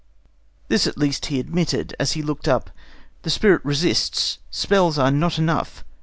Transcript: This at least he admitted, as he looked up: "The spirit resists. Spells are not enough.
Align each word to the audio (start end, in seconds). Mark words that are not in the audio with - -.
This 0.67 0.87
at 0.87 0.97
least 0.97 1.27
he 1.27 1.39
admitted, 1.39 1.95
as 1.99 2.13
he 2.13 2.23
looked 2.23 2.47
up: 2.47 2.71
"The 3.21 3.29
spirit 3.29 3.63
resists. 3.63 4.39
Spells 4.49 4.97
are 4.97 5.11
not 5.11 5.37
enough. 5.37 5.83